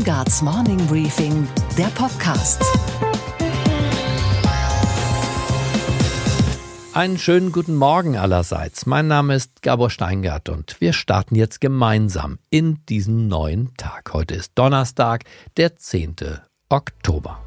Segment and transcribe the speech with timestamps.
[0.00, 2.64] Weingarts Morning Briefing, der Podcast.
[6.94, 8.86] Einen schönen guten Morgen allerseits.
[8.86, 14.14] Mein Name ist Gabor Steingart und wir starten jetzt gemeinsam in diesen neuen Tag.
[14.14, 15.24] Heute ist Donnerstag,
[15.58, 16.16] der 10.
[16.70, 17.38] Oktober.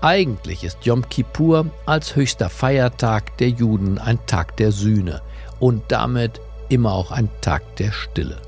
[0.00, 5.22] Eigentlich ist Yom Kippur als höchster Feiertag der Juden ein Tag der Sühne
[5.60, 8.42] und damit immer auch ein Tag der Stille.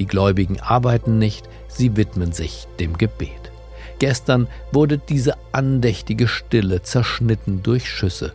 [0.00, 3.52] Die Gläubigen arbeiten nicht, sie widmen sich dem Gebet.
[4.00, 8.32] Gestern wurde diese andächtige Stille zerschnitten durch Schüsse.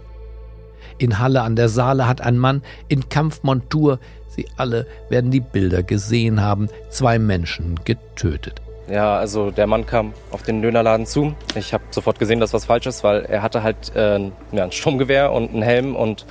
[0.97, 3.99] In Halle an der Saale hat ein Mann in Kampfmontur,
[4.35, 8.61] Sie alle werden die Bilder gesehen haben, zwei Menschen getötet.
[8.89, 11.33] Ja, also der Mann kam auf den Dönerladen zu.
[11.55, 14.19] Ich habe sofort gesehen, dass was falsch ist, weil er hatte halt äh,
[14.51, 16.25] ja, ein Sturmgewehr und einen Helm und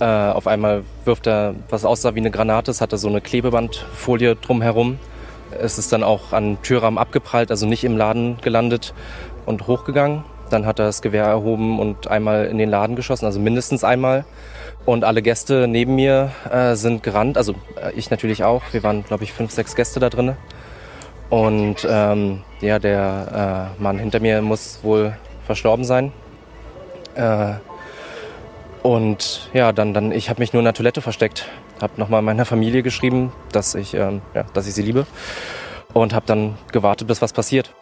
[0.00, 4.36] äh, auf einmal wirft er, was aussah wie eine Granate, es hatte so eine Klebebandfolie
[4.36, 4.98] drumherum.
[5.60, 8.94] Es ist dann auch an Türrahmen abgeprallt, also nicht im Laden gelandet
[9.46, 10.24] und hochgegangen.
[10.50, 14.24] Dann hat er das Gewehr erhoben und einmal in den Laden geschossen, also mindestens einmal.
[14.84, 18.62] Und alle Gäste neben mir äh, sind gerannt, also äh, ich natürlich auch.
[18.72, 20.36] Wir waren, glaube ich, fünf, sechs Gäste da drin.
[21.28, 26.12] Und ähm, ja, der äh, Mann hinter mir muss wohl verstorben sein.
[27.16, 27.54] Äh,
[28.86, 31.48] und ja, dann, dann ich habe mich nur in der Toilette versteckt,
[31.80, 35.08] habe nochmal meiner Familie geschrieben, dass ich, ähm, ja, dass ich sie liebe
[35.92, 37.74] und habe dann gewartet, bis was passiert.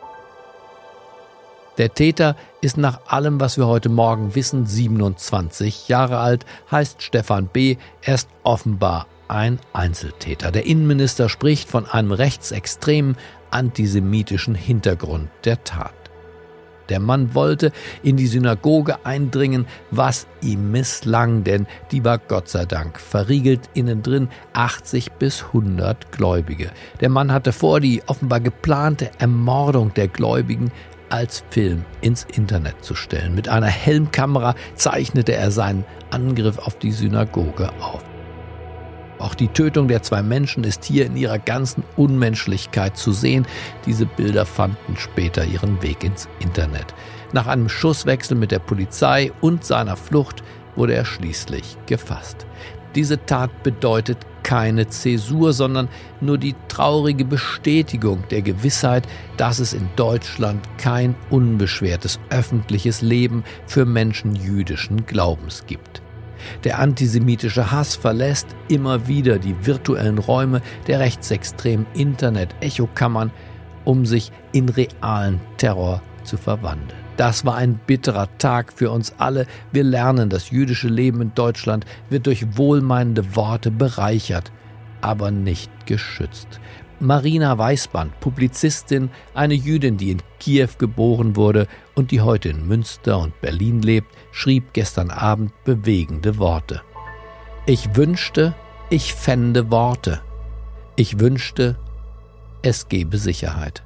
[1.77, 7.49] Der Täter ist nach allem, was wir heute Morgen wissen, 27 Jahre alt, heißt Stefan
[7.49, 7.77] B.
[8.01, 10.53] Er ist offenbar ein Einzeltäter.
[10.53, 13.19] Der Innenminister spricht von einem rechtsextremen
[13.51, 16.04] antisemitischen Hintergrund der Tat.
[16.89, 22.65] Der Mann wollte in die Synagoge eindringen, was ihm misslang, denn die war Gott sei
[22.65, 26.71] Dank verriegelt innen drin 80 bis 100 Gläubige.
[27.01, 30.71] Der Mann hatte vor, die offenbar geplante Ermordung der Gläubigen
[31.11, 33.35] als Film ins Internet zu stellen.
[33.35, 38.03] Mit einer Helmkamera zeichnete er seinen Angriff auf die Synagoge auf.
[39.25, 43.47] Auch die Tötung der zwei Menschen ist hier in ihrer ganzen Unmenschlichkeit zu sehen.
[43.87, 46.95] Diese Bilder fanden später ihren Weg ins Internet.
[47.33, 50.45] Nach einem Schusswechsel mit der Polizei und seiner Flucht
[50.77, 52.45] wurde er schließlich gefasst.
[52.95, 55.89] Diese Tat bedeutet keine Zäsur, sondern
[56.21, 59.09] nur die traurige Bestätigung der Gewissheit,
[59.39, 66.04] dass es in Deutschland kein unbeschwertes öffentliches Leben für Menschen jüdischen Glaubens gibt.
[66.65, 73.31] Der antisemitische Hass verlässt immer wieder die virtuellen Räume der rechtsextremen Internet-Echokammern,
[73.85, 77.05] um sich in realen Terror zu verwandeln.
[77.17, 79.47] Das war ein bitterer Tag für uns alle.
[79.71, 84.51] Wir lernen, das jüdische Leben in Deutschland wird durch wohlmeinende Worte bereichert,
[85.01, 86.61] aber nicht geschützt.
[87.01, 93.19] Marina Weißband, Publizistin, eine Jüdin, die in Kiew geboren wurde und die heute in Münster
[93.19, 96.83] und Berlin lebt, schrieb gestern Abend bewegende Worte.
[97.67, 98.55] Ich wünschte,
[98.91, 100.21] ich fände Worte.
[100.97, 101.77] Ich wünschte,
[102.63, 103.83] es gebe Sicherheit.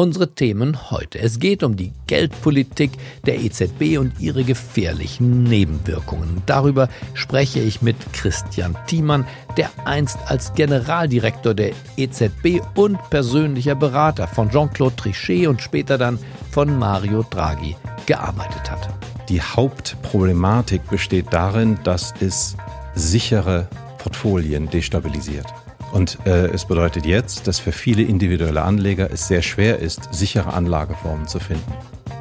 [0.00, 1.18] Unsere Themen heute.
[1.18, 2.92] Es geht um die Geldpolitik
[3.26, 6.40] der EZB und ihre gefährlichen Nebenwirkungen.
[6.46, 9.26] Darüber spreche ich mit Christian Thiemann,
[9.58, 16.18] der einst als Generaldirektor der EZB und persönlicher Berater von Jean-Claude Trichet und später dann
[16.50, 18.88] von Mario Draghi gearbeitet hat.
[19.28, 22.56] Die Hauptproblematik besteht darin, dass es
[22.94, 23.68] sichere
[23.98, 25.59] Portfolien destabilisiert.
[25.92, 30.52] Und äh, es bedeutet jetzt, dass für viele individuelle Anleger es sehr schwer ist, sichere
[30.52, 31.72] Anlageformen zu finden.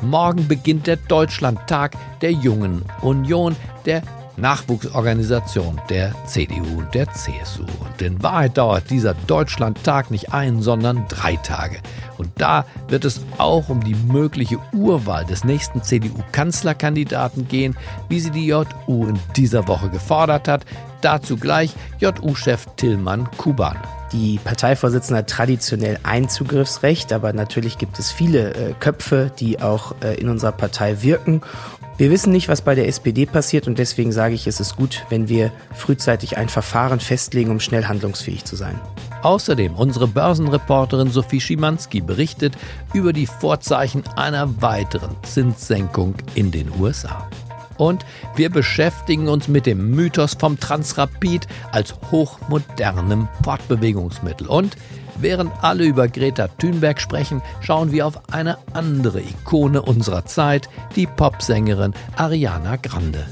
[0.02, 4.02] Morgen beginnt der Deutschlandtag der Jungen Union, der
[4.40, 7.64] Nachwuchsorganisation der CDU und der CSU.
[7.64, 11.78] Und in Wahrheit dauert dieser Deutschlandtag nicht ein, sondern drei Tage.
[12.18, 17.78] Und da wird es auch um die mögliche Urwahl des nächsten CDU-Kanzlerkandidaten gehen,
[18.10, 20.66] wie sie die JU in dieser Woche gefordert hat.
[21.02, 23.78] Dazu gleich JU-Chef Tillmann Kuban.
[24.12, 29.94] Die Parteivorsitzende hat traditionell ein Zugriffsrecht, aber natürlich gibt es viele äh, Köpfe, die auch
[30.02, 31.42] äh, in unserer Partei wirken.
[32.00, 35.06] Wir wissen nicht, was bei der SPD passiert und deswegen sage ich, es ist gut,
[35.10, 38.80] wenn wir frühzeitig ein Verfahren festlegen, um schnell handlungsfähig zu sein.
[39.22, 42.58] Außerdem unsere Börsenreporterin Sophie Schimanski berichtet
[42.94, 47.28] über die Vorzeichen einer weiteren Zinssenkung in den USA.
[47.76, 48.06] Und
[48.38, 54.48] wir beschäftigen uns mit dem Mythos vom Transrapid als hochmodernem Fortbewegungsmittel.
[54.48, 54.78] Und
[55.22, 61.08] Während alle über Greta Thunberg sprechen, schauen wir auf eine andere Ikone unserer Zeit, die
[61.08, 63.26] Popsängerin Ariana Grande.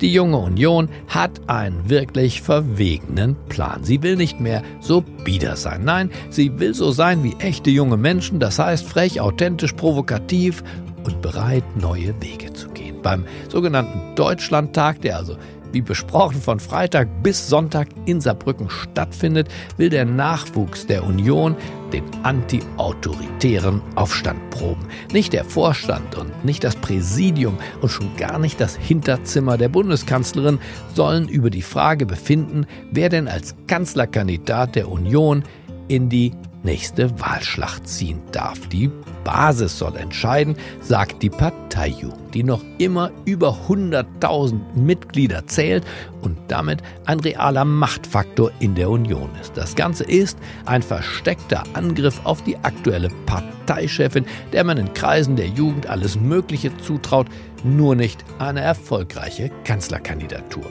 [0.00, 3.82] Die junge Union hat einen wirklich verwegenen Plan.
[3.82, 5.84] Sie will nicht mehr so bieder sein.
[5.84, 10.62] Nein, sie will so sein wie echte junge Menschen, das heißt frech, authentisch, provokativ
[11.04, 13.00] und bereit, neue Wege zu gehen.
[13.02, 15.36] Beim sogenannten Deutschlandtag, der also
[15.76, 21.54] wie besprochen von Freitag bis Sonntag in Saarbrücken stattfindet, will der Nachwuchs der Union
[21.92, 24.86] den anti-autoritären Aufstand proben.
[25.12, 30.60] Nicht der Vorstand und nicht das Präsidium und schon gar nicht das Hinterzimmer der Bundeskanzlerin
[30.94, 35.44] sollen über die Frage befinden, wer denn als Kanzlerkandidat der Union
[35.88, 36.32] in die
[36.66, 38.68] nächste Wahlschlacht ziehen darf.
[38.68, 38.90] Die
[39.24, 45.84] Basis soll entscheiden, sagt die Parteijugend, die noch immer über 100.000 Mitglieder zählt
[46.22, 49.56] und damit ein realer Machtfaktor in der Union ist.
[49.56, 55.48] Das Ganze ist ein versteckter Angriff auf die aktuelle Parteichefin, der man in Kreisen der
[55.48, 57.28] Jugend alles Mögliche zutraut,
[57.64, 60.66] nur nicht eine erfolgreiche Kanzlerkandidatur.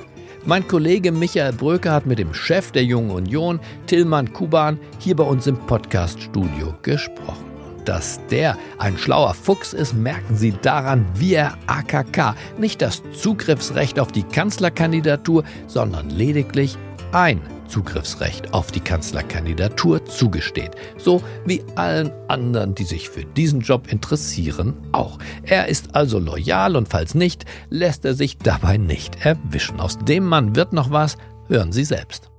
[0.48, 5.24] Mein Kollege Michael Bröker hat mit dem Chef der Jungen Union, Tillmann Kuban, hier bei
[5.24, 7.46] uns im Podcaststudio gesprochen.
[7.84, 14.00] Dass der ein schlauer Fuchs ist, merken Sie daran, wie er AKK nicht das Zugriffsrecht
[14.00, 16.78] auf die Kanzlerkandidatur, sondern lediglich
[17.12, 17.42] ein
[17.76, 20.72] Zugriffsrecht auf die Kanzlerkandidatur zugesteht.
[20.96, 25.20] So wie allen anderen, die sich für diesen Job interessieren, auch.
[25.44, 29.82] Er ist also loyal und falls nicht, lässt er sich dabei nicht erwischen.
[29.82, 31.18] Aus dem Mann wird noch was,
[31.50, 32.32] hören Sie selbst.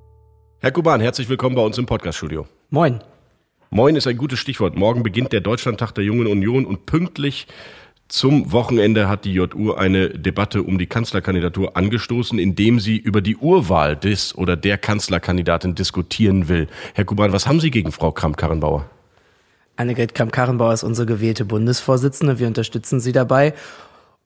[0.61, 2.47] Herr Kuban, herzlich willkommen bei uns im Podcaststudio.
[2.71, 3.01] Moin.
[3.69, 4.75] Moin ist ein gutes Stichwort.
[4.75, 7.47] Morgen beginnt der Deutschlandtag der Jungen Union und pünktlich
[8.09, 13.37] zum Wochenende hat die JU eine Debatte um die Kanzlerkandidatur angestoßen, indem sie über die
[13.37, 16.69] Urwahl des oder der Kanzlerkandidatin diskutieren will.
[16.95, 18.89] Herr Kuban, was haben Sie gegen Frau Kramp-Karrenbauer?
[19.75, 22.39] Annegret Kramp-Karrenbauer ist unsere gewählte Bundesvorsitzende.
[22.39, 23.55] Wir unterstützen sie dabei.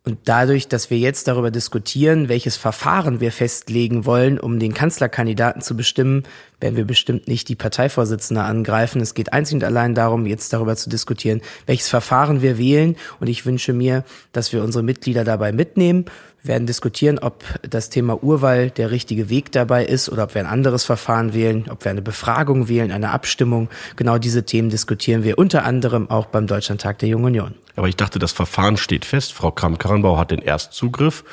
[0.05, 5.61] Und dadurch, dass wir jetzt darüber diskutieren, welches Verfahren wir festlegen wollen, um den Kanzlerkandidaten
[5.61, 6.23] zu bestimmen,
[6.61, 9.01] werden wir bestimmt nicht die Parteivorsitzende angreifen.
[9.01, 12.97] Es geht einzig und allein darum, jetzt darüber zu diskutieren, welches Verfahren wir wählen.
[13.19, 16.05] Und ich wünsche mir, dass wir unsere Mitglieder dabei mitnehmen
[16.43, 20.41] wir werden diskutieren, ob das Thema Urwahl der richtige Weg dabei ist oder ob wir
[20.41, 23.69] ein anderes Verfahren wählen, ob wir eine Befragung wählen, eine Abstimmung.
[23.97, 27.55] Genau diese Themen diskutieren wir unter anderem auch beim Deutschlandtag der Jungen Union.
[27.77, 29.35] Aber ich dachte, das Verfahren steht fest.
[29.35, 31.25] Frau Kramp-Karrenbauer hat den Erstzugriff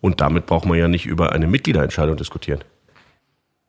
[0.00, 2.60] und damit braucht man ja nicht über eine Mitgliederentscheidung diskutieren.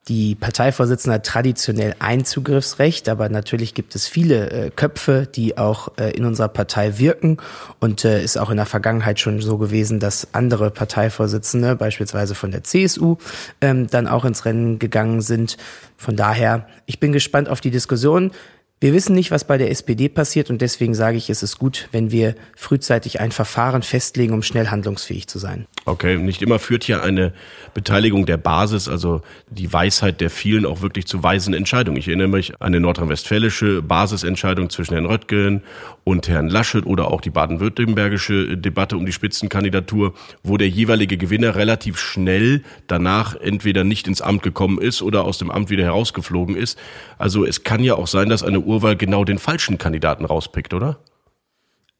[0.07, 5.97] Die Parteivorsitzende hat traditionell ein Zugriffsrecht, aber natürlich gibt es viele äh, Köpfe, die auch
[5.97, 7.37] äh, in unserer Partei wirken
[7.79, 12.51] und äh, ist auch in der Vergangenheit schon so gewesen, dass andere Parteivorsitzende, beispielsweise von
[12.51, 13.17] der CSU,
[13.59, 15.57] ähm, dann auch ins Rennen gegangen sind.
[15.97, 18.31] Von daher, ich bin gespannt auf die Diskussion.
[18.79, 21.89] Wir wissen nicht, was bei der SPD passiert und deswegen sage ich, es ist gut,
[21.91, 25.65] wenn wir frühzeitig ein Verfahren festlegen, um schnell handlungsfähig zu sein.
[25.85, 27.33] Okay, nicht immer führt ja eine
[27.73, 31.97] Beteiligung der Basis, also die Weisheit der vielen, auch wirklich zu weisen Entscheidungen.
[31.97, 35.63] Ich erinnere mich an eine nordrhein-westfälische Basisentscheidung zwischen Herrn Röttgen
[36.07, 41.55] und Herrn Laschet oder auch die baden-württembergische Debatte um die Spitzenkandidatur, wo der jeweilige Gewinner
[41.55, 46.55] relativ schnell danach entweder nicht ins Amt gekommen ist oder aus dem Amt wieder herausgeflogen
[46.55, 46.79] ist.
[47.17, 50.97] Also es kann ja auch sein, dass eine Urwahl genau den falschen Kandidaten rauspickt, oder?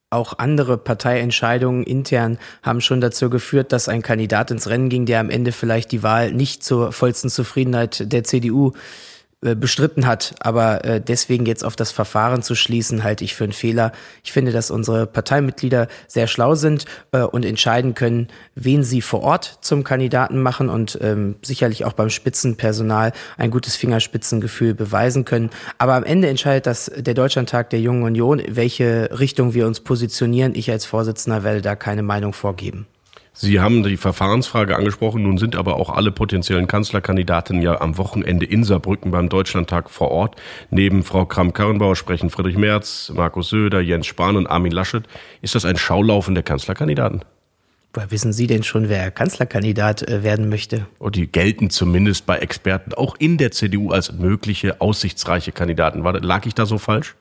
[0.10, 5.20] Auch andere Parteientscheidungen intern haben schon dazu geführt, dass ein Kandidat ins Rennen ging, der
[5.20, 8.74] am Ende vielleicht die Wahl nicht zur vollsten Zufriedenheit der CDU äh,
[9.42, 10.34] bestritten hat.
[10.40, 13.92] Aber äh, deswegen jetzt auf das Verfahren zu schließen, halte ich für einen Fehler.
[14.24, 19.22] Ich finde, dass unsere Parteimitglieder sehr schlau sind äh, und entscheiden können, wen sie vor
[19.22, 25.52] Ort zum Kandidaten machen und ähm, sicherlich auch beim Spitzenpersonal ein gutes Fingerspitzengefühl beweisen können.
[25.78, 30.56] Aber am Ende entscheidet das der Deutschlandtag der Jungen Union, welche Richtung wir uns positionieren.
[30.56, 32.88] Ich als Vorsitzender werde da keine Meinung vorgeben.
[33.40, 38.48] Sie haben die Verfahrensfrage angesprochen, nun sind aber auch alle potenziellen Kanzlerkandidaten ja am Wochenende
[38.48, 40.38] in Saarbrücken beim Deutschlandtag vor Ort.
[40.72, 45.04] Neben Frau Kramp-Karrenbauer sprechen Friedrich Merz, Markus Söder, Jens Spahn und Armin Laschet.
[45.44, 47.26] Ist das ein Schaulaufen der Kanzlerkandidaten?
[47.94, 50.88] Woher wissen Sie denn schon, wer Kanzlerkandidat äh, werden möchte?
[50.98, 56.04] Und oh, die gelten zumindest bei Experten auch in der CDU als mögliche aussichtsreiche Kandidaten.
[56.04, 57.16] War, lag ich da so falsch?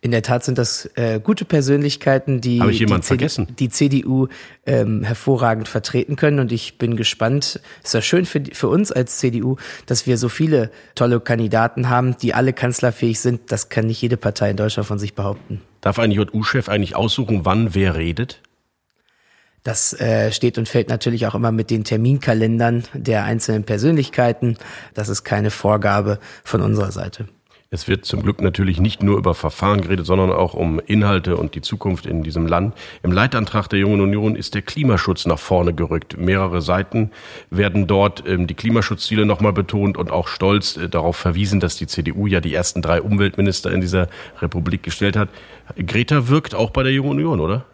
[0.00, 3.48] In der Tat sind das äh, gute Persönlichkeiten, die die, vergessen?
[3.58, 4.28] die CDU
[4.64, 6.38] ähm, hervorragend vertreten können.
[6.38, 7.60] Und ich bin gespannt.
[7.82, 11.88] Es ist ja schön für, für uns als CDU, dass wir so viele tolle Kandidaten
[11.88, 13.50] haben, die alle kanzlerfähig sind.
[13.50, 15.62] Das kann nicht jede Partei in Deutschland von sich behaupten.
[15.80, 18.40] Darf ein JU-Chef eigentlich aussuchen, wann wer redet?
[19.64, 24.56] Das äh, steht und fällt natürlich auch immer mit den Terminkalendern der einzelnen Persönlichkeiten.
[24.94, 27.28] Das ist keine Vorgabe von unserer Seite.
[27.70, 31.54] Es wird zum Glück natürlich nicht nur über Verfahren geredet, sondern auch um Inhalte und
[31.54, 32.74] die Zukunft in diesem Land.
[33.02, 36.16] Im Leitantrag der Jungen Union ist der Klimaschutz nach vorne gerückt.
[36.16, 37.10] Mehrere Seiten
[37.50, 41.86] werden dort ähm, die Klimaschutzziele nochmal betont und auch stolz äh, darauf verwiesen, dass die
[41.86, 44.08] CDU ja die ersten drei Umweltminister in dieser
[44.40, 45.28] Republik gestellt hat.
[45.76, 47.66] Greta wirkt auch bei der Jungen Union, oder?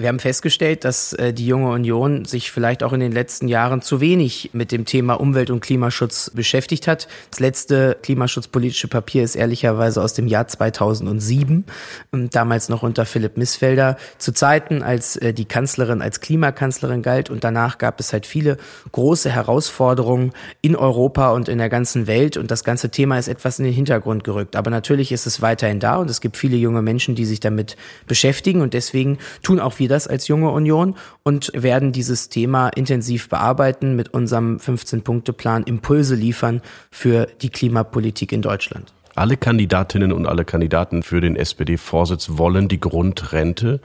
[0.00, 3.82] Wir haben festgestellt, dass äh, die junge Union sich vielleicht auch in den letzten Jahren
[3.82, 7.08] zu wenig mit dem Thema Umwelt- und Klimaschutz beschäftigt hat.
[7.32, 11.64] Das letzte klimaschutzpolitische Papier ist ehrlicherweise aus dem Jahr 2007,
[12.12, 17.28] ähm, damals noch unter Philipp Missfelder, zu Zeiten, als äh, die Kanzlerin als Klimakanzlerin galt.
[17.28, 18.56] Und danach gab es halt viele
[18.92, 20.30] große Herausforderungen
[20.62, 22.36] in Europa und in der ganzen Welt.
[22.36, 24.54] Und das ganze Thema ist etwas in den Hintergrund gerückt.
[24.54, 27.76] Aber natürlich ist es weiterhin da und es gibt viele junge Menschen, die sich damit
[28.06, 28.60] beschäftigen.
[28.60, 33.96] Und deswegen tun auch wir das als junge Union und werden dieses Thema intensiv bearbeiten,
[33.96, 38.92] mit unserem 15-Punkte-Plan Impulse liefern für die Klimapolitik in Deutschland.
[39.14, 43.80] Alle Kandidatinnen und alle Kandidaten für den SPD-Vorsitz wollen die Grundrente,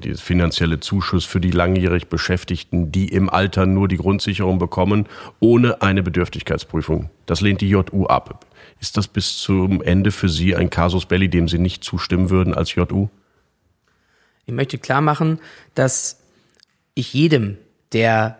[0.00, 5.06] dieses finanzielle Zuschuss für die langjährig Beschäftigten, die im Alter nur die Grundsicherung bekommen,
[5.40, 7.10] ohne eine Bedürftigkeitsprüfung.
[7.26, 8.46] Das lehnt die JU ab.
[8.80, 12.54] Ist das bis zum Ende für Sie ein Casus Belli, dem Sie nicht zustimmen würden
[12.54, 13.08] als JU?
[14.46, 15.40] Ich möchte klar machen,
[15.74, 16.20] dass
[16.94, 17.58] ich jedem,
[17.92, 18.38] der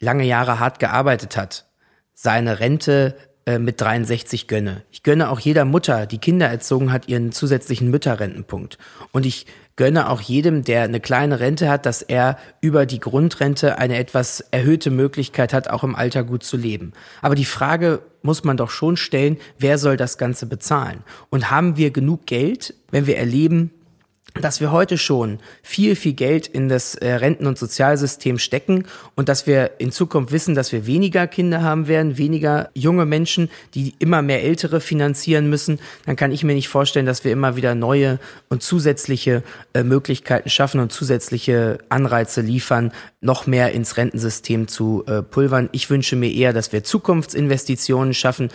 [0.00, 1.66] lange Jahre hart gearbeitet hat,
[2.14, 4.82] seine Rente äh, mit 63 gönne.
[4.90, 8.78] Ich gönne auch jeder Mutter, die Kinder erzogen hat, ihren zusätzlichen Mütterrentenpunkt.
[9.12, 13.78] Und ich gönne auch jedem, der eine kleine Rente hat, dass er über die Grundrente
[13.78, 16.92] eine etwas erhöhte Möglichkeit hat, auch im Alter gut zu leben.
[17.20, 21.02] Aber die Frage muss man doch schon stellen, wer soll das Ganze bezahlen?
[21.28, 23.70] Und haben wir genug Geld, wenn wir erleben,
[24.40, 29.28] dass wir heute schon viel, viel Geld in das äh, Renten- und Sozialsystem stecken und
[29.28, 33.94] dass wir in Zukunft wissen, dass wir weniger Kinder haben werden, weniger junge Menschen, die
[33.98, 37.74] immer mehr Ältere finanzieren müssen, dann kann ich mir nicht vorstellen, dass wir immer wieder
[37.74, 39.42] neue und zusätzliche
[39.74, 45.68] äh, Möglichkeiten schaffen und zusätzliche Anreize liefern, noch mehr ins Rentensystem zu äh, pulvern.
[45.72, 48.48] Ich wünsche mir eher, dass wir Zukunftsinvestitionen schaffen.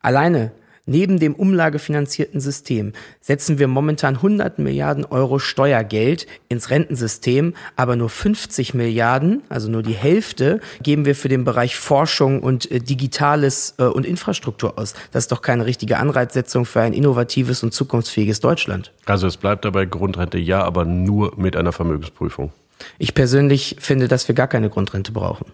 [0.00, 0.52] Alleine
[0.90, 8.10] Neben dem umlagefinanzierten System setzen wir momentan 100 Milliarden Euro Steuergeld ins Rentensystem, aber nur
[8.10, 13.74] 50 Milliarden, also nur die Hälfte, geben wir für den Bereich Forschung und äh, Digitales
[13.78, 14.94] äh, und Infrastruktur aus.
[15.12, 18.90] Das ist doch keine richtige Anreizsetzung für ein innovatives und zukunftsfähiges Deutschland.
[19.06, 22.50] Also es bleibt dabei Grundrente ja, aber nur mit einer Vermögensprüfung.
[22.98, 25.52] Ich persönlich finde, dass wir gar keine Grundrente brauchen.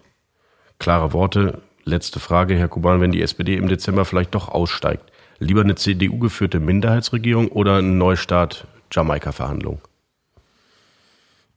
[0.79, 1.61] Klare Worte.
[1.83, 6.59] Letzte Frage, Herr Kuban, wenn die SPD im Dezember vielleicht doch aussteigt, Lieber eine CDU-geführte
[6.59, 9.81] Minderheitsregierung oder ein Neustart Jamaika-Verhandlungen?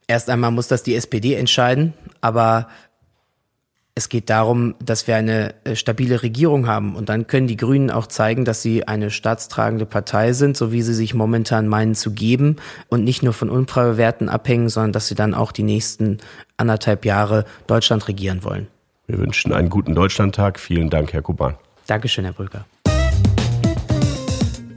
[0.06, 2.68] Erst einmal muss das die SPD entscheiden, aber
[3.94, 6.96] es geht darum, dass wir eine äh, stabile Regierung haben.
[6.96, 10.82] Und dann können die Grünen auch zeigen, dass sie eine staatstragende Partei sind, so wie
[10.82, 12.56] sie sich momentan meinen zu geben
[12.88, 16.18] und nicht nur von Umfragewerten abhängen, sondern dass sie dann auch die nächsten
[16.56, 18.68] anderthalb Jahre Deutschland regieren wollen.
[19.06, 20.58] Wir wünschen einen guten Deutschlandtag.
[20.58, 21.56] Vielen Dank, Herr Kuban.
[21.86, 22.64] Dankeschön, Herr Brücker.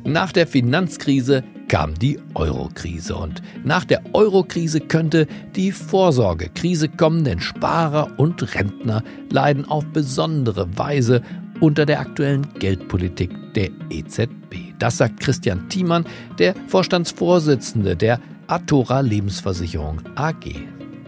[0.05, 7.39] Nach der Finanzkrise kam die Eurokrise und nach der Eurokrise könnte die Vorsorgekrise kommen, denn
[7.39, 11.21] Sparer und Rentner leiden auf besondere Weise
[11.61, 14.73] unter der aktuellen Geldpolitik der EZB.
[14.77, 16.05] Das sagt Christian Thiemann,
[16.37, 20.51] der Vorstandsvorsitzende der Atora Lebensversicherung AG.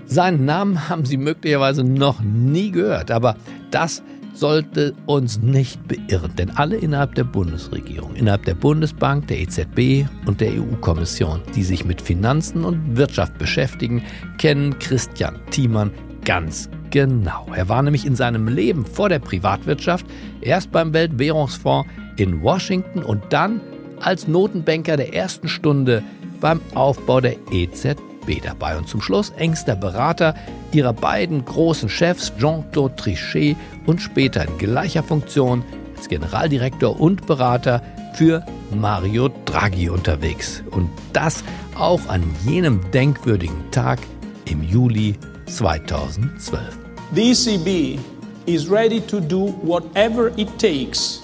[0.06, 3.36] Seinen Namen haben Sie möglicherweise noch nie gehört, aber
[3.72, 4.04] das
[4.36, 10.42] sollte uns nicht beirren, denn alle innerhalb der Bundesregierung, innerhalb der Bundesbank, der EZB und
[10.42, 14.04] der EU-Kommission, die sich mit Finanzen und Wirtschaft beschäftigen,
[14.38, 15.92] kennen Christian Thiemann
[16.26, 17.48] ganz genau.
[17.56, 20.06] Er war nämlich in seinem Leben vor der Privatwirtschaft
[20.42, 23.62] erst beim Weltwährungsfonds in Washington und dann
[24.02, 26.04] als Notenbanker der ersten Stunde
[26.42, 30.36] beim Aufbau der EZB dabei und zum Schluss engster Berater
[30.72, 33.56] ihrer beiden großen Chefs Jean-Claude Trichet
[33.86, 35.64] und später in gleicher Funktion
[35.96, 37.82] als Generaldirektor und Berater
[38.14, 40.64] für Mario Draghi unterwegs.
[40.72, 41.44] Und das
[41.78, 44.00] auch an jenem denkwürdigen Tag
[44.46, 45.16] im Juli
[45.46, 46.78] 2012.
[47.14, 48.00] The ECB
[48.46, 51.22] is ready to do whatever it takes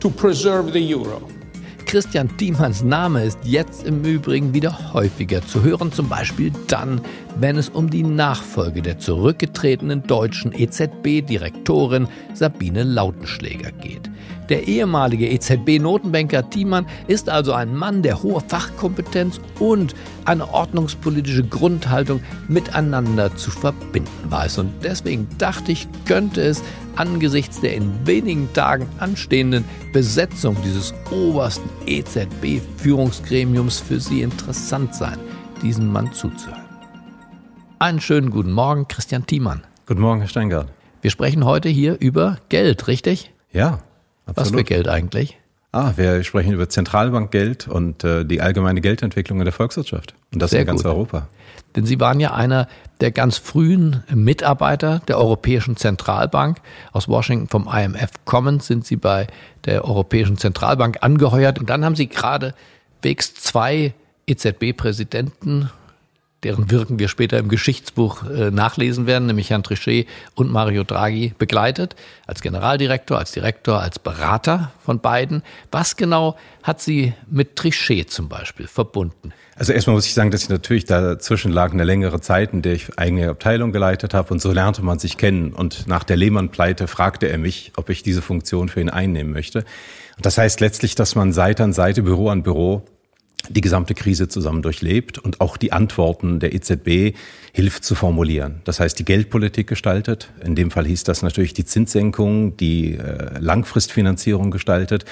[0.00, 1.31] to preserve the euro.
[1.92, 7.02] Christian Thiemanns Name ist jetzt im Übrigen wieder häufiger zu hören, zum Beispiel dann,
[7.36, 14.10] wenn es um die Nachfolge der zurückgetretenen deutschen EZB-Direktorin Sabine Lautenschläger geht.
[14.52, 19.94] Der ehemalige EZB-Notenbanker Thiemann ist also ein Mann, der hohe Fachkompetenz und
[20.26, 24.58] eine ordnungspolitische Grundhaltung miteinander zu verbinden weiß.
[24.58, 26.62] Und deswegen dachte ich, könnte es
[26.96, 35.16] angesichts der in wenigen Tagen anstehenden Besetzung dieses obersten EZB-Führungsgremiums für Sie interessant sein,
[35.62, 36.60] diesem Mann zuzuhören.
[37.78, 39.62] Einen schönen guten Morgen, Christian Thiemann.
[39.86, 40.68] Guten Morgen, Herr Steingart.
[41.00, 43.32] Wir sprechen heute hier über Geld, richtig?
[43.50, 43.78] Ja,
[44.26, 44.52] absolut.
[44.52, 45.38] Was für Geld eigentlich?
[45.74, 50.14] Ah, wir sprechen über Zentralbankgeld und äh, die allgemeine Geldentwicklung in der Volkswirtschaft.
[50.32, 50.92] Und das Sehr in ganz gut.
[50.92, 51.28] Europa.
[51.74, 52.68] Denn Sie waren ja einer
[53.00, 56.58] der ganz frühen Mitarbeiter der Europäischen Zentralbank.
[56.92, 59.26] Aus Washington vom IMF kommend sind Sie bei
[59.64, 61.58] der Europäischen Zentralbank angeheuert.
[61.58, 62.54] Und dann haben Sie gerade
[63.00, 63.94] wegs zwei
[64.26, 65.70] EZB-Präsidenten
[66.44, 71.34] deren Wirken wir später im Geschichtsbuch äh, nachlesen werden, nämlich Herrn Trichet und Mario Draghi
[71.38, 71.94] begleitet,
[72.26, 75.42] als Generaldirektor, als Direktor, als Berater von beiden.
[75.70, 79.32] Was genau hat sie mit Trichet zum Beispiel verbunden?
[79.54, 82.72] Also erstmal muss ich sagen, dass ich natürlich dazwischen lag eine längere Zeit, in der
[82.72, 85.52] ich eigene Abteilung geleitet habe und so lernte man sich kennen.
[85.52, 89.60] Und nach der Lehmann-Pleite fragte er mich, ob ich diese Funktion für ihn einnehmen möchte.
[90.16, 92.82] Und das heißt letztlich, dass man Seite an Seite, Büro an Büro
[93.48, 97.16] die gesamte Krise zusammen durchlebt und auch die Antworten der EZB
[97.52, 98.62] hilft zu formulieren.
[98.64, 100.30] Das heißt, die Geldpolitik gestaltet.
[100.44, 105.04] In dem Fall hieß das natürlich die Zinssenkung, die äh, Langfristfinanzierung gestaltet.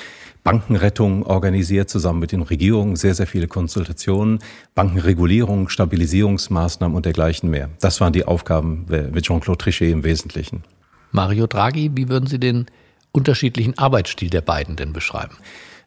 [0.42, 4.38] Bankenrettung organisiert zusammen mit den Regierungen, sehr, sehr viele Konsultationen,
[4.74, 7.68] Bankenregulierung, Stabilisierungsmaßnahmen und dergleichen mehr.
[7.80, 10.64] Das waren die Aufgaben mit Jean-Claude Trichet im Wesentlichen.
[11.12, 12.66] Mario Draghi, wie würden Sie den
[13.12, 15.36] unterschiedlichen Arbeitsstil der beiden denn beschreiben?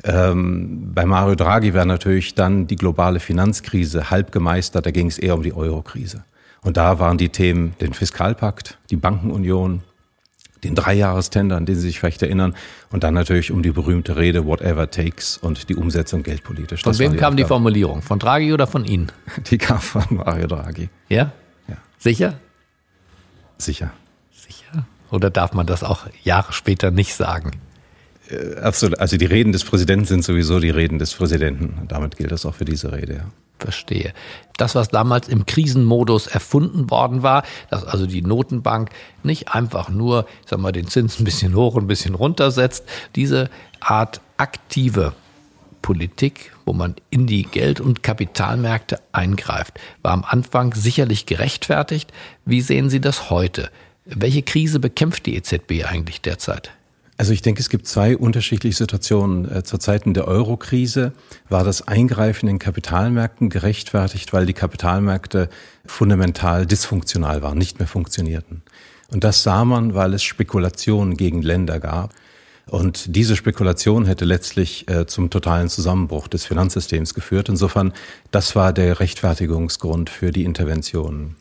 [0.03, 5.17] Ähm, bei Mario Draghi wäre natürlich dann die globale Finanzkrise halb gemeistert, da ging es
[5.17, 6.23] eher um die Euro-Krise.
[6.61, 9.81] Und da waren die Themen den Fiskalpakt, die Bankenunion,
[10.63, 12.55] den Dreijahrestender, an den Sie sich vielleicht erinnern,
[12.89, 16.83] und dann natürlich um die berühmte Rede Whatever Takes und die Umsetzung geldpolitisch.
[16.83, 18.01] Von wem die kam die Formulierung?
[18.01, 19.11] Von Draghi oder von Ihnen?
[19.49, 20.89] Die kam von Mario Draghi.
[21.09, 21.31] Ja?
[21.67, 21.75] Ja.
[21.97, 22.39] Sicher?
[23.57, 23.91] Sicher.
[24.31, 24.85] Sicher?
[25.11, 27.51] Oder darf man das auch Jahre später nicht sagen?
[28.29, 28.99] Äh, absolut.
[28.99, 31.87] Also die Reden des Präsidenten sind sowieso die Reden des Präsidenten.
[31.87, 33.25] Damit gilt das auch für diese Rede, ja.
[33.59, 34.13] Verstehe.
[34.57, 38.89] Das, was damals im Krisenmodus erfunden worden war, dass also die Notenbank
[39.23, 42.83] nicht einfach nur, sag mal, den Zins ein bisschen hoch und ein bisschen runter setzt,
[43.15, 45.13] diese Art aktive
[45.81, 52.11] Politik, wo man in die Geld- und Kapitalmärkte eingreift, war am Anfang sicherlich gerechtfertigt.
[52.45, 53.69] Wie sehen Sie das heute?
[54.05, 56.71] Welche Krise bekämpft die EZB eigentlich derzeit?
[57.17, 59.49] Also ich denke, es gibt zwei unterschiedliche Situationen.
[59.49, 61.13] Äh, Zur Zeiten der Euro-Krise
[61.47, 65.49] war das Eingreifen in Kapitalmärkten gerechtfertigt, weil die Kapitalmärkte
[65.85, 68.63] fundamental dysfunktional waren, nicht mehr funktionierten.
[69.11, 72.13] Und das sah man, weil es Spekulationen gegen Länder gab.
[72.65, 77.49] Und diese Spekulation hätte letztlich äh, zum totalen Zusammenbruch des Finanzsystems geführt.
[77.49, 77.93] Insofern,
[78.31, 81.35] das war der Rechtfertigungsgrund für die Interventionen.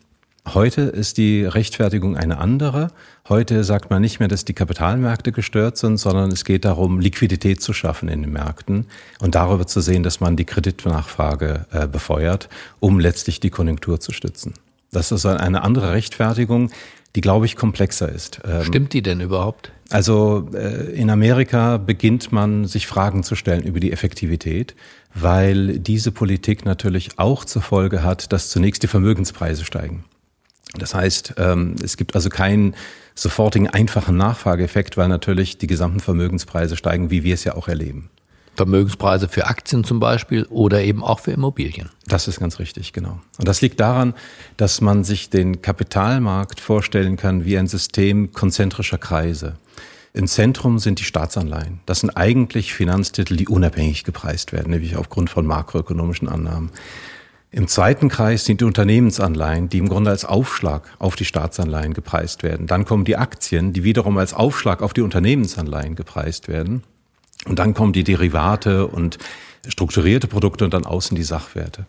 [0.45, 2.89] Heute ist die Rechtfertigung eine andere.
[3.29, 7.61] Heute sagt man nicht mehr, dass die Kapitalmärkte gestört sind, sondern es geht darum, Liquidität
[7.61, 8.87] zu schaffen in den Märkten
[9.19, 12.49] und darüber zu sehen, dass man die Kreditnachfrage äh, befeuert,
[12.81, 14.53] um letztlich die Konjunktur zu stützen.
[14.91, 16.69] Das ist eine andere Rechtfertigung,
[17.15, 18.41] die, glaube ich, komplexer ist.
[18.45, 19.71] Ähm, Stimmt die denn überhaupt?
[19.89, 24.75] Also äh, in Amerika beginnt man sich Fragen zu stellen über die Effektivität,
[25.15, 30.03] weil diese Politik natürlich auch zur Folge hat, dass zunächst die Vermögenspreise steigen.
[30.77, 32.75] Das heißt, ähm, es gibt also keinen
[33.15, 38.09] sofortigen einfachen Nachfrageeffekt, weil natürlich die gesamten Vermögenspreise steigen, wie wir es ja auch erleben.
[38.55, 41.89] Vermögenspreise für Aktien zum Beispiel oder eben auch für Immobilien.
[42.05, 43.19] Das ist ganz richtig, genau.
[43.39, 44.13] Und das liegt daran,
[44.57, 49.57] dass man sich den Kapitalmarkt vorstellen kann wie ein System konzentrischer Kreise.
[50.13, 51.79] Im Zentrum sind die Staatsanleihen.
[51.87, 56.69] Das sind eigentlich Finanztitel, die unabhängig gepreist werden, nämlich aufgrund von makroökonomischen Annahmen.
[57.53, 62.41] Im zweiten Kreis sind die Unternehmensanleihen, die im Grunde als Aufschlag auf die Staatsanleihen gepreist
[62.41, 62.65] werden.
[62.65, 66.81] Dann kommen die Aktien, die wiederum als Aufschlag auf die Unternehmensanleihen gepreist werden.
[67.45, 69.19] Und dann kommen die Derivate und
[69.67, 71.85] strukturierte Produkte und dann außen die Sachwerte.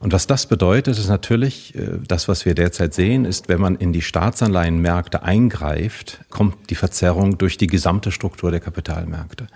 [0.00, 3.76] Und was das bedeutet, ist natürlich, äh, das, was wir derzeit sehen, ist, wenn man
[3.76, 9.48] in die Staatsanleihenmärkte eingreift, kommt die Verzerrung durch die gesamte Struktur der Kapitalmärkte.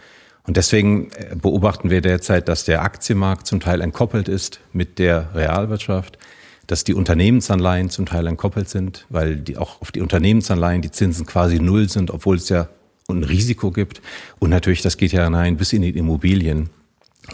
[0.48, 5.28] Und deswegen äh, beobachten wir derzeit, dass der Aktienmarkt zum Teil entkoppelt ist mit der
[5.34, 6.18] Realwirtschaft,
[6.66, 11.26] dass die Unternehmensanleihen zum Teil entkoppelt sind, weil die auch auf die Unternehmensanleihen die Zinsen
[11.26, 12.68] quasi null sind, obwohl es ja
[13.10, 14.00] ein Risiko gibt.
[14.38, 16.70] Und natürlich, das geht ja hinein bis in die Immobilien,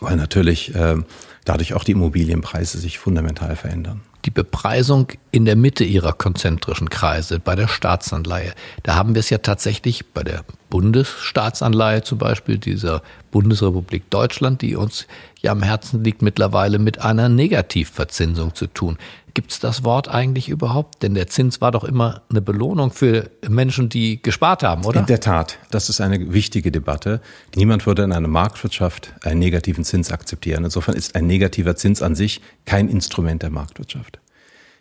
[0.01, 0.97] weil natürlich äh,
[1.45, 7.41] dadurch auch die Immobilienpreise sich fundamental verändern die Bepreisung in der Mitte ihrer konzentrischen Kreise
[7.41, 8.55] bei der Staatsanleihe.
[8.83, 14.75] Da haben wir es ja tatsächlich bei der Bundesstaatsanleihe zum Beispiel dieser Bundesrepublik Deutschland, die
[14.75, 15.07] uns
[15.41, 18.99] ja am Herzen liegt, mittlerweile mit einer Negativverzinsung zu tun.
[19.35, 21.05] Gibt es das Wort eigentlich überhaupt?
[21.05, 24.99] Denn der Zins war doch immer eine Belohnung für Menschen, die gespart haben, oder?
[24.99, 27.21] In der Tat, das ist eine wichtige Debatte.
[27.55, 30.65] Niemand würde in einer Marktwirtschaft einen negativen Zins akzeptieren.
[30.65, 34.19] Insofern ist ein negativer Zins an sich kein Instrument der Marktwirtschaft.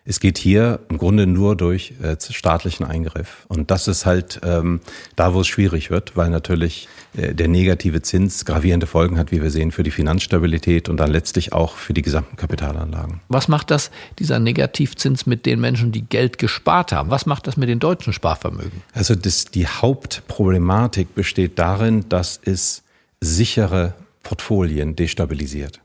[0.06, 3.46] Es geht hier im Grunde nur durch äh, staatlichen Eingriff.
[3.48, 4.82] Und das ist halt ähm,
[5.16, 9.42] da, wo es schwierig wird, weil natürlich äh, der negative Zins gravierende Folgen hat, wie
[9.42, 13.22] wir sehen, für die Finanzstabilität und dann letztlich auch für die gesamten Kapitalanlagen.
[13.30, 17.10] Was macht das, dieser Negativzins mit den Menschen, die Geld gespart haben?
[17.10, 18.82] Was macht das mit den deutschen Sparvermögen?
[18.92, 22.84] Also das, die Hauptproblematik besteht darin, dass es
[23.22, 25.80] sichere Portfolien destabilisiert.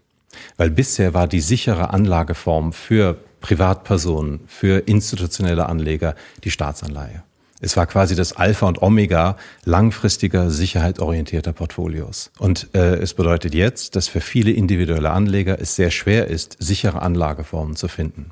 [0.57, 7.23] Weil bisher war die sichere Anlageform für Privatpersonen, für institutionelle Anleger die Staatsanleihe.
[7.61, 12.31] Es war quasi das Alpha und Omega langfristiger, sicherheitsorientierter Portfolios.
[12.39, 17.03] Und äh, es bedeutet jetzt, dass für viele individuelle Anleger es sehr schwer ist, sichere
[17.03, 18.31] Anlageformen zu finden.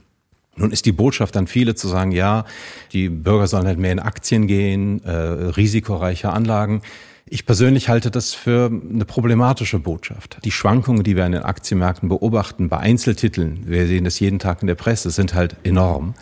[0.54, 2.44] Nun ist die Botschaft an viele zu sagen, ja,
[2.92, 6.82] die Bürger sollen halt mehr in Aktien gehen, äh, risikoreiche Anlagen.
[7.28, 10.38] Ich persönlich halte das für eine problematische Botschaft.
[10.44, 14.60] Die Schwankungen, die wir an den Aktienmärkten beobachten, bei Einzeltiteln, wir sehen das jeden Tag
[14.60, 16.14] in der Presse, sind halt enorm.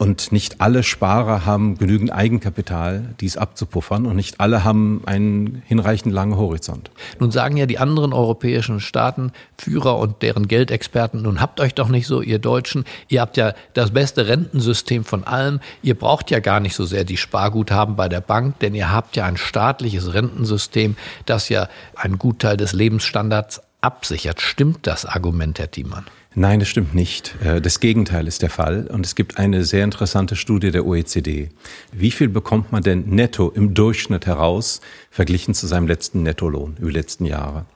[0.00, 4.06] Und nicht alle Sparer haben genügend Eigenkapital, dies abzupuffern.
[4.06, 6.90] Und nicht alle haben einen hinreichend langen Horizont.
[7.18, 11.88] Nun sagen ja die anderen europäischen Staaten, Führer und deren Geldexperten, nun habt euch doch
[11.88, 15.60] nicht so, ihr Deutschen, ihr habt ja das beste Rentensystem von allem.
[15.82, 19.16] Ihr braucht ja gar nicht so sehr die Sparguthaben bei der Bank, denn ihr habt
[19.16, 24.40] ja ein staatliches Rentensystem, das ja einen Gutteil des Lebensstandards absichert.
[24.40, 26.06] Stimmt das Argument, Herr Thiemann?
[26.34, 27.34] Nein, das stimmt nicht.
[27.42, 28.86] Äh, das Gegenteil ist der Fall.
[28.86, 31.50] Und es gibt eine sehr interessante Studie der OECD.
[31.92, 36.90] Wie viel bekommt man denn netto im Durchschnitt heraus, verglichen zu seinem letzten Nettolohn über
[36.90, 37.66] die letzten Jahre?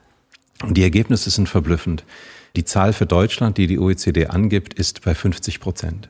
[0.63, 2.05] Und die Ergebnisse sind verblüffend.
[2.55, 6.09] Die Zahl für Deutschland, die die OECD angibt, ist bei 50 Prozent.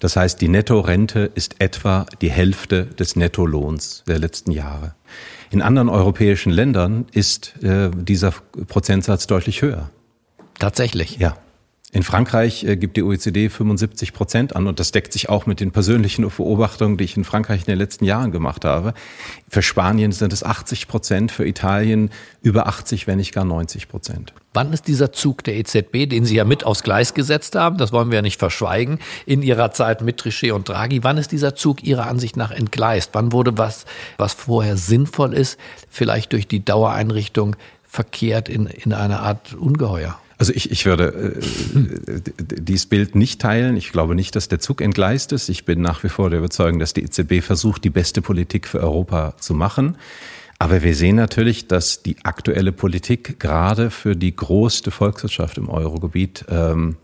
[0.00, 4.94] Das heißt, die Nettorente ist etwa die Hälfte des Nettolohns der letzten Jahre.
[5.50, 8.32] In anderen europäischen Ländern ist äh, dieser
[8.66, 9.90] Prozentsatz deutlich höher.
[10.58, 11.18] Tatsächlich.
[11.18, 11.36] Ja.
[11.90, 15.58] In Frankreich äh, gibt die OECD 75 Prozent an und das deckt sich auch mit
[15.58, 18.92] den persönlichen Beobachtungen, die ich in Frankreich in den letzten Jahren gemacht habe.
[19.48, 22.10] Für Spanien sind es 80 Prozent, für Italien
[22.42, 24.34] über 80, wenn nicht gar 90 Prozent.
[24.52, 27.90] Wann ist dieser Zug der EZB, den Sie ja mit aufs Gleis gesetzt haben, das
[27.90, 31.54] wollen wir ja nicht verschweigen, in Ihrer Zeit mit Trichet und Draghi, wann ist dieser
[31.54, 33.10] Zug Ihrer Ansicht nach entgleist?
[33.14, 33.86] Wann wurde was,
[34.18, 40.18] was vorher sinnvoll ist, vielleicht durch die Dauereinrichtung verkehrt in, in eine Art Ungeheuer?
[40.38, 43.76] Also ich, ich würde äh, dieses Bild nicht teilen.
[43.76, 45.48] Ich glaube nicht, dass der Zug entgleist ist.
[45.48, 48.80] Ich bin nach wie vor der Überzeugung, dass die EZB versucht, die beste Politik für
[48.80, 49.98] Europa zu machen.
[50.60, 56.44] Aber wir sehen natürlich, dass die aktuelle Politik gerade für die größte Volkswirtschaft im Eurogebiet
[56.48, 56.96] ähm,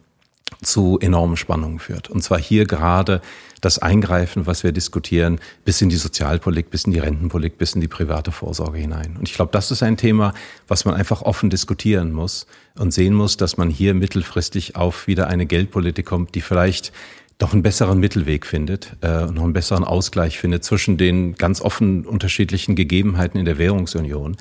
[0.62, 2.10] zu enormen Spannungen führt.
[2.10, 3.20] Und zwar hier gerade
[3.60, 7.80] das Eingreifen, was wir diskutieren, bis in die Sozialpolitik, bis in die Rentenpolitik, bis in
[7.80, 9.16] die private Vorsorge hinein.
[9.18, 10.34] Und ich glaube, das ist ein Thema,
[10.68, 12.46] was man einfach offen diskutieren muss
[12.78, 16.92] und sehen muss, dass man hier mittelfristig auf wieder eine Geldpolitik kommt, die vielleicht
[17.38, 22.06] doch einen besseren Mittelweg findet äh, noch einen besseren Ausgleich findet zwischen den ganz offen
[22.06, 24.36] unterschiedlichen Gegebenheiten in der Währungsunion.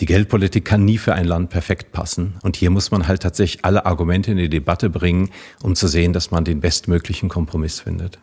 [0.00, 2.34] Die Geldpolitik kann nie für ein Land perfekt passen.
[2.42, 5.30] Und hier muss man halt tatsächlich alle Argumente in die Debatte bringen,
[5.62, 8.18] um zu sehen, dass man den bestmöglichen Kompromiss findet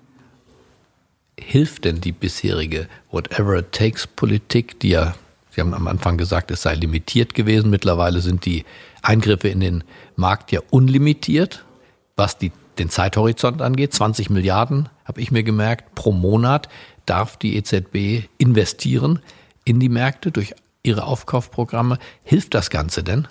[1.40, 5.16] hilft denn die bisherige Whatever It Takes Politik, die ja,
[5.52, 7.72] Sie haben am Anfang gesagt, es sei limitiert gewesen.
[7.72, 8.63] Mittlerweile sind die
[9.02, 9.84] Eingriffe in den
[10.16, 11.66] Markt ja unlimitiert,
[12.16, 13.92] was die, den Zeithorizont angeht.
[13.94, 16.70] 20 Milliarden, habe ich mir gemerkt, pro Monat
[17.08, 19.20] darf die EZB investieren
[19.63, 20.54] in die Märkte durch
[20.88, 22.00] ihre Aufkaufprogramme.
[22.23, 23.28] Hilft das Ganze denn?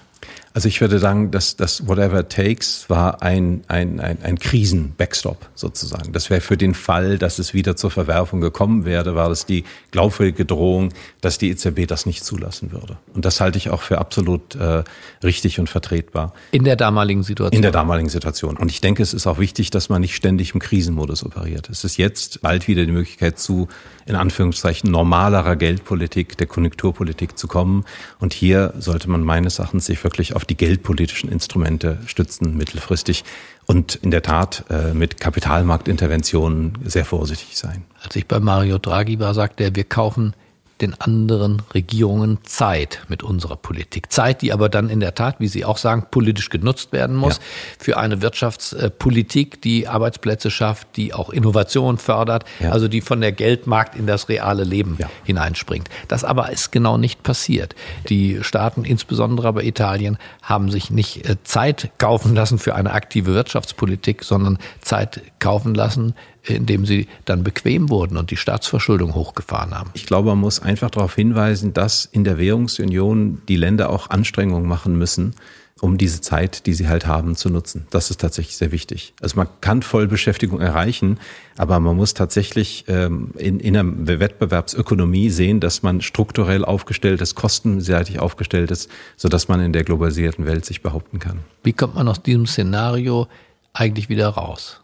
[0.56, 5.50] Also ich würde sagen, dass das Whatever It Takes war ein, ein, ein, ein Krisen-Backstop
[5.54, 6.14] sozusagen.
[6.14, 9.64] Das wäre für den Fall, dass es wieder zur Verwerfung gekommen wäre, war das die
[9.90, 12.96] glaubwürdige Drohung, dass die EZB das nicht zulassen würde.
[13.12, 14.82] Und das halte ich auch für absolut äh,
[15.22, 16.32] richtig und vertretbar.
[16.52, 17.54] In der damaligen Situation?
[17.54, 18.56] In der damaligen Situation.
[18.56, 21.68] Und ich denke, es ist auch wichtig, dass man nicht ständig im Krisenmodus operiert.
[21.68, 23.68] Es ist jetzt bald wieder die Möglichkeit zu,
[24.06, 27.84] in Anführungszeichen, normalerer Geldpolitik, der Konjunkturpolitik zu kommen.
[28.20, 33.24] Und hier sollte man meines Erachtens sich wirklich auf die geldpolitischen Instrumente stützen mittelfristig
[33.66, 37.84] und in der Tat äh, mit Kapitalmarktinterventionen sehr vorsichtig sein.
[38.02, 40.34] Als ich bei Mario Draghi war, sagte er, wir kaufen
[40.80, 44.12] den anderen Regierungen Zeit mit unserer Politik.
[44.12, 47.36] Zeit, die aber dann in der Tat, wie Sie auch sagen, politisch genutzt werden muss
[47.36, 47.42] ja.
[47.78, 52.72] für eine Wirtschaftspolitik, die Arbeitsplätze schafft, die auch Innovation fördert, ja.
[52.72, 55.08] also die von der Geldmarkt in das reale Leben ja.
[55.24, 55.88] hineinspringt.
[56.08, 57.74] Das aber ist genau nicht passiert.
[58.08, 63.34] Die Staaten, insbesondere aber Italien, haben sich nicht äh, Zeit kaufen lassen für eine aktive
[63.34, 66.14] Wirtschaftspolitik, sondern Zeit kaufen lassen
[66.46, 69.90] indem sie dann bequem wurden und die Staatsverschuldung hochgefahren haben.
[69.94, 74.68] Ich glaube, man muss einfach darauf hinweisen, dass in der Währungsunion die Länder auch Anstrengungen
[74.68, 75.34] machen müssen,
[75.80, 77.86] um diese Zeit, die sie halt haben, zu nutzen.
[77.90, 79.12] Das ist tatsächlich sehr wichtig.
[79.20, 81.18] Also man kann Vollbeschäftigung erreichen,
[81.58, 87.34] aber man muss tatsächlich ähm, in, in einer Wettbewerbsökonomie sehen, dass man strukturell aufgestellt ist,
[87.34, 91.40] kostenseitig aufgestellt ist, sodass man in der globalisierten Welt sich behaupten kann.
[91.62, 93.26] Wie kommt man aus diesem Szenario
[93.74, 94.80] eigentlich wieder raus?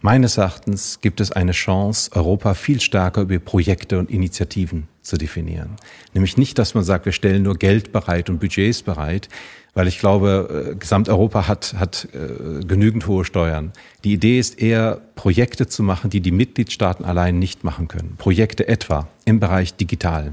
[0.00, 5.76] Meines Erachtens gibt es eine Chance, Europa viel stärker über Projekte und Initiativen zu definieren.
[6.12, 9.28] Nämlich nicht, dass man sagt, wir stellen nur Geld bereit und Budgets bereit,
[9.74, 13.72] weil ich glaube, äh, Gesamteuropa hat, hat äh, genügend hohe Steuern.
[14.04, 18.14] Die Idee ist eher, Projekte zu machen, die die Mitgliedstaaten allein nicht machen können.
[18.16, 20.32] Projekte etwa im Bereich Digital.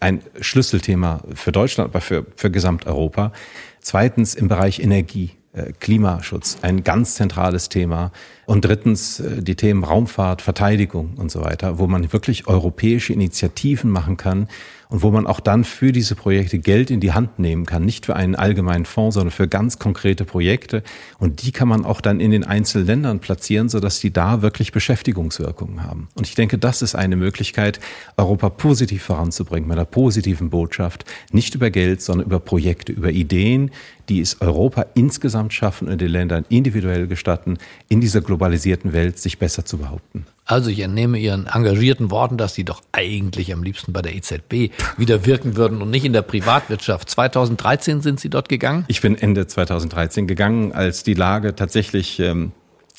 [0.00, 3.32] Ein Schlüsselthema für Deutschland, aber für, für Gesamteuropa.
[3.80, 5.30] Zweitens im Bereich Energie.
[5.54, 8.12] Äh, Klimaschutz, ein ganz zentrales Thema.
[8.44, 13.90] Und drittens äh, die Themen Raumfahrt, Verteidigung und so weiter, wo man wirklich europäische Initiativen
[13.90, 14.48] machen kann,
[14.88, 18.06] und wo man auch dann für diese Projekte Geld in die Hand nehmen kann, nicht
[18.06, 20.82] für einen allgemeinen Fonds, sondern für ganz konkrete Projekte.
[21.18, 24.72] Und die kann man auch dann in den einzelnen Ländern platzieren, sodass die da wirklich
[24.72, 26.08] Beschäftigungswirkungen haben.
[26.14, 27.80] Und ich denke, das ist eine Möglichkeit,
[28.16, 33.70] Europa positiv voranzubringen, mit einer positiven Botschaft, nicht über Geld, sondern über Projekte, über Ideen,
[34.08, 39.38] die es Europa insgesamt schaffen und den Ländern individuell gestatten, in dieser globalisierten Welt sich
[39.38, 40.26] besser zu behaupten.
[40.48, 44.72] Also ich entnehme Ihren engagierten Worten, dass Sie doch eigentlich am liebsten bei der EZB
[44.96, 47.10] wieder wirken würden und nicht in der Privatwirtschaft.
[47.10, 48.86] 2013 sind Sie dort gegangen?
[48.88, 52.52] Ich bin Ende 2013 gegangen, als die Lage tatsächlich ähm,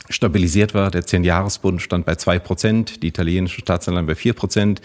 [0.09, 0.91] stabilisiert war.
[0.91, 4.81] Der Zehn-Jahres-Bund stand bei zwei Prozent, die italienische Staatsanleihen bei vier Prozent.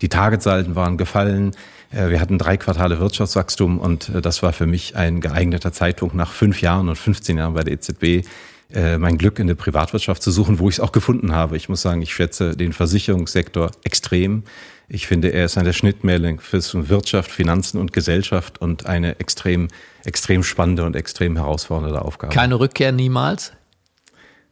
[0.00, 1.50] Die Targetsalden waren gefallen.
[1.90, 6.14] Äh, wir hatten drei Quartale Wirtschaftswachstum und äh, das war für mich ein geeigneter Zeitpunkt
[6.14, 8.24] nach fünf Jahren und 15 Jahren bei der EZB
[8.72, 11.56] äh, mein Glück in der Privatwirtschaft zu suchen, wo ich es auch gefunden habe.
[11.56, 14.44] Ich muss sagen, ich schätze den Versicherungssektor extrem.
[14.88, 19.68] Ich finde, er ist eine Schnittmenge für Wirtschaft, Finanzen und Gesellschaft und eine extrem,
[20.04, 22.34] extrem spannende und extrem herausfordernde Aufgabe.
[22.34, 23.52] Keine Rückkehr niemals?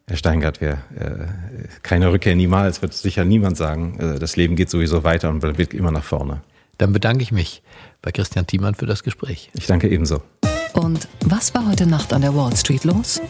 [0.07, 1.27] Herr Steingart, wir, äh,
[1.83, 3.98] keine Rückkehr niemals, wird sicher niemand sagen.
[3.98, 6.42] Äh, das Leben geht sowieso weiter und wird immer nach vorne.
[6.79, 7.62] Dann bedanke ich mich
[8.01, 9.51] bei Christian Thiemann für das Gespräch.
[9.55, 10.22] Ich danke ebenso.
[10.72, 13.20] Und was war heute Nacht an der Wall Street los?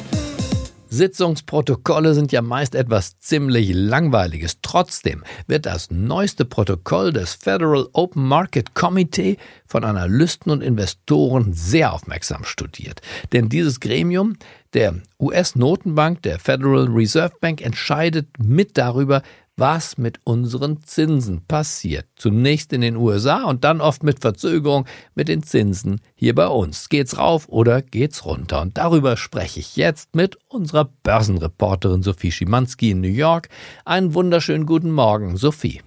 [0.92, 4.58] Sitzungsprotokolle sind ja meist etwas ziemlich Langweiliges.
[4.60, 11.94] Trotzdem wird das neueste Protokoll des Federal Open Market Committee von Analysten und Investoren sehr
[11.94, 13.00] aufmerksam studiert.
[13.32, 14.36] Denn dieses Gremium
[14.74, 19.22] der US-Notenbank, der Federal Reserve Bank, entscheidet mit darüber,
[19.62, 22.06] was mit unseren Zinsen passiert.
[22.16, 26.88] Zunächst in den USA und dann oft mit Verzögerung mit den Zinsen hier bei uns.
[26.88, 28.60] Geht's rauf oder geht's runter?
[28.60, 33.50] Und darüber spreche ich jetzt mit unserer Börsenreporterin Sophie Schimanski in New York.
[33.84, 35.80] Einen wunderschönen guten Morgen, Sophie.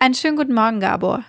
[0.00, 1.22] Einen schönen guten Morgen, Gabor.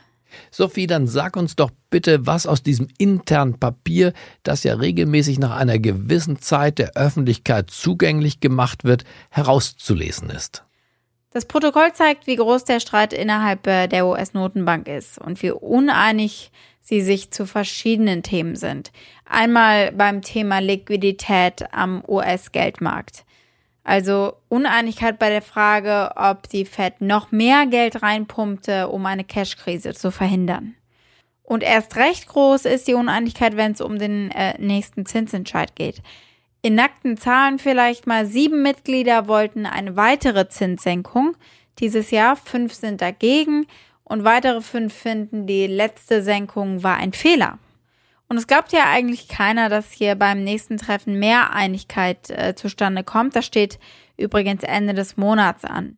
[0.49, 5.55] Sophie, dann sag uns doch bitte, was aus diesem internen Papier, das ja regelmäßig nach
[5.55, 10.63] einer gewissen Zeit der Öffentlichkeit zugänglich gemacht wird, herauszulesen ist.
[11.33, 16.51] Das Protokoll zeigt, wie groß der Streit innerhalb äh, der US-Notenbank ist und wie uneinig
[16.79, 18.91] sie sich zu verschiedenen Themen sind.
[19.25, 23.25] Einmal beim Thema Liquidität am US-Geldmarkt.
[23.83, 29.93] Also Uneinigkeit bei der Frage, ob die Fed noch mehr Geld reinpumpte, um eine Cash-Krise
[29.95, 30.75] zu verhindern.
[31.41, 36.03] Und erst recht groß ist die Uneinigkeit, wenn es um den äh, nächsten Zinsentscheid geht.
[36.65, 41.35] In nackten Zahlen vielleicht mal sieben Mitglieder wollten eine weitere Zinssenkung
[41.79, 43.67] dieses Jahr, fünf sind dagegen
[44.05, 47.59] und weitere fünf finden, die letzte Senkung war ein Fehler.
[48.29, 53.03] Und es glaubt ja eigentlich keiner, dass hier beim nächsten Treffen mehr Einigkeit äh, zustande
[53.03, 53.35] kommt.
[53.35, 53.77] Das steht
[54.15, 55.97] übrigens Ende des Monats an.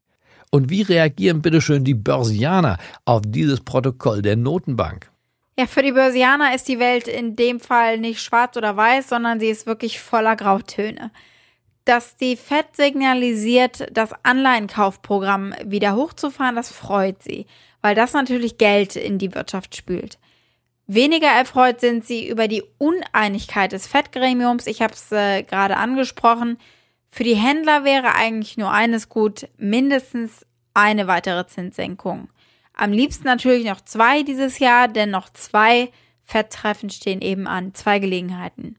[0.50, 5.12] Und wie reagieren bitteschön die Börsianer auf dieses Protokoll der Notenbank?
[5.58, 9.40] Ja, für die Börsianer ist die Welt in dem Fall nicht schwarz oder weiß, sondern
[9.40, 11.12] sie ist wirklich voller Grautöne.
[11.86, 17.46] Dass die Fed signalisiert, das Anleihenkaufprogramm wieder hochzufahren, das freut sie,
[17.82, 20.18] weil das natürlich Geld in die Wirtschaft spült.
[20.88, 24.68] Weniger erfreut sind sie über die Uneinigkeit des Fed-Gremiums.
[24.68, 26.58] Ich habe es äh, gerade angesprochen.
[27.10, 32.28] Für die Händler wäre eigentlich nur eines gut, mindestens eine weitere Zinssenkung.
[32.76, 35.92] Am liebsten natürlich noch zwei dieses Jahr, denn noch zwei
[36.24, 38.78] Fetttreffen stehen eben an, zwei Gelegenheiten.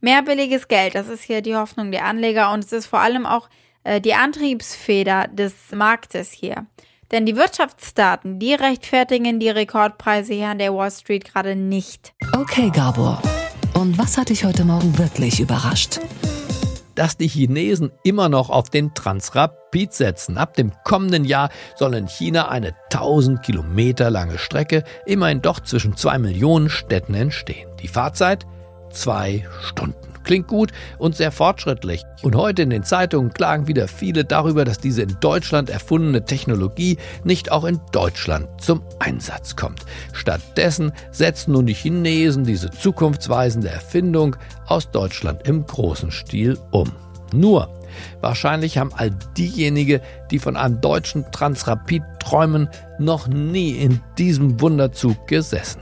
[0.00, 3.26] Mehr billiges Geld, das ist hier die Hoffnung der Anleger und es ist vor allem
[3.26, 3.48] auch
[3.84, 6.66] äh, die Antriebsfeder des Marktes hier.
[7.10, 12.12] Denn die Wirtschaftsdaten, die rechtfertigen die Rekordpreise hier an der Wall Street gerade nicht.
[12.36, 13.20] Okay, Gabor.
[13.74, 15.98] Und was hat dich heute Morgen wirklich überrascht?
[16.94, 20.38] Dass die Chinesen immer noch auf den Transrapid setzen.
[20.38, 25.96] Ab dem kommenden Jahr soll in China eine 1000 Kilometer lange Strecke immerhin doch zwischen
[25.96, 27.68] zwei Millionen Städten entstehen.
[27.80, 28.46] Die Fahrzeit
[28.90, 30.09] zwei Stunden.
[30.24, 32.04] Klingt gut und sehr fortschrittlich.
[32.22, 36.98] Und heute in den Zeitungen klagen wieder viele darüber, dass diese in Deutschland erfundene Technologie
[37.24, 39.84] nicht auch in Deutschland zum Einsatz kommt.
[40.12, 46.92] Stattdessen setzen nun die Chinesen diese zukunftsweisende Erfindung aus Deutschland im großen Stil um.
[47.32, 47.68] Nur,
[48.20, 55.26] wahrscheinlich haben all diejenigen, die von einem deutschen Transrapid träumen, noch nie in diesem Wunderzug
[55.26, 55.80] gesessen.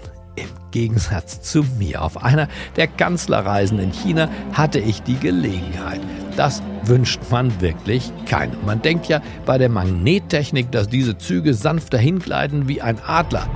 [0.71, 2.03] Gegensatz zu mir.
[2.03, 6.01] Auf einer der Kanzlerreisen in China hatte ich die Gelegenheit.
[6.37, 8.65] Das wünscht man wirklich keinem.
[8.65, 13.49] Man denkt ja bei der Magnettechnik, dass diese Züge sanft dahingleiten wie ein Adler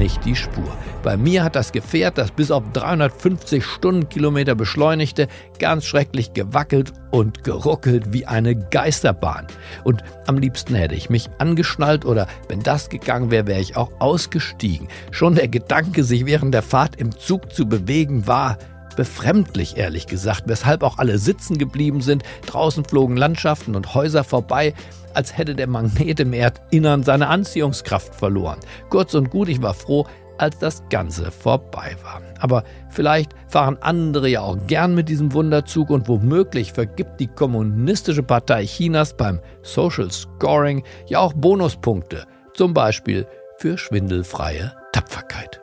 [0.00, 0.76] nicht die Spur.
[1.02, 7.42] Bei mir hat das Gefährt, das bis auf 350 Stundenkilometer beschleunigte, ganz schrecklich gewackelt und
[7.42, 9.46] geruckelt wie eine Geisterbahn.
[9.82, 13.90] Und am liebsten hätte ich mich angeschnallt oder wenn das gegangen wäre, wäre ich auch
[13.98, 14.88] ausgestiegen.
[15.10, 18.58] Schon der Gedanke, sich während der Fahrt im Zug zu bewegen, war
[18.94, 22.24] befremdlich, ehrlich gesagt, weshalb auch alle sitzen geblieben sind.
[22.44, 24.74] Draußen flogen Landschaften und Häuser vorbei
[25.14, 28.58] als hätte der Magnet im Erdinnern seine Anziehungskraft verloren.
[28.90, 30.06] Kurz und gut, ich war froh,
[30.40, 32.22] als das Ganze vorbei war.
[32.38, 38.22] Aber vielleicht fahren andere ja auch gern mit diesem Wunderzug und womöglich vergibt die Kommunistische
[38.22, 43.26] Partei Chinas beim Social Scoring ja auch Bonuspunkte, zum Beispiel
[43.58, 45.60] für schwindelfreie Tapferkeit.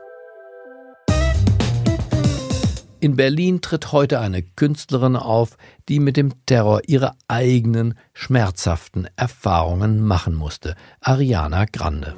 [2.99, 5.55] In Berlin tritt heute eine Künstlerin auf,
[5.87, 10.75] die mit dem Terror ihre eigenen schmerzhaften Erfahrungen machen musste.
[10.99, 12.15] Ariana Grande.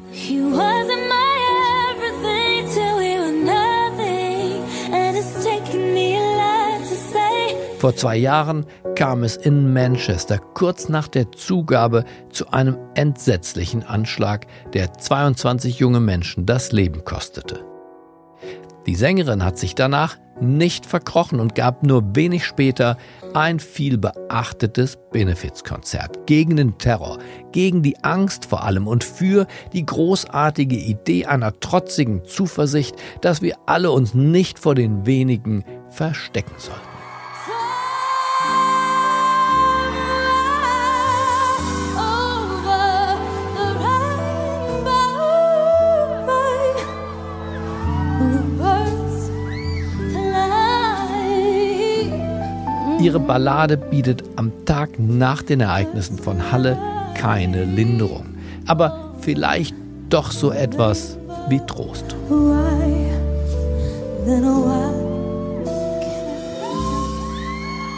[7.80, 8.66] Vor zwei Jahren
[8.96, 16.02] kam es in Manchester kurz nach der Zugabe zu einem entsetzlichen Anschlag, der 22 junge
[16.02, 17.64] Menschen das Leben kostete.
[18.86, 22.98] Die Sängerin hat sich danach nicht verkrochen und gab nur wenig später
[23.34, 27.20] ein viel beachtetes Benefizkonzert gegen den Terror,
[27.54, 33.56] gegen die Angst vor allem und für die großartige Idee einer trotzigen Zuversicht, dass wir
[33.68, 36.89] alle uns nicht vor den wenigen verstecken sollten.
[53.00, 56.78] Ihre Ballade bietet am Tag nach den Ereignissen von Halle
[57.16, 58.26] keine Linderung,
[58.68, 59.74] aber vielleicht
[60.10, 62.16] doch so etwas wie Trost.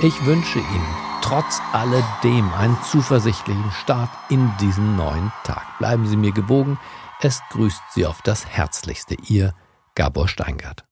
[0.04, 5.64] Ich wünsche Ihnen trotz alledem einen zuversichtlichen Start in diesen neuen Tag.
[5.80, 6.80] Bleiben Sie mir gewogen.
[7.22, 9.54] Es grüßt Sie auf das Herzlichste, Ihr
[9.96, 10.84] Gabor Steingart.